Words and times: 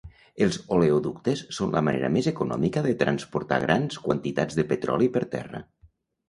Els 0.43 0.55
oleoductes 0.75 1.43
són 1.57 1.75
la 1.75 1.83
manera 1.87 2.09
més 2.15 2.29
econòmica 2.31 2.83
de 2.87 2.95
transportar 3.03 3.61
grans 3.67 4.01
quantitats 4.07 4.59
de 4.63 4.67
petroli 4.73 5.11
per 5.19 5.25
terra. 5.37 5.63